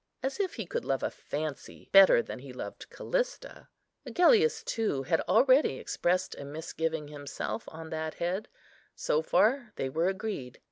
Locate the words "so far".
8.95-9.73